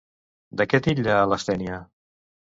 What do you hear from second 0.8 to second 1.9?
titlla a Lastènia?